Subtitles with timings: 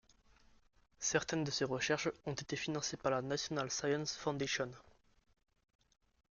[0.97, 4.71] Certaines de ses recherches ont été financées par la National Science Foundation.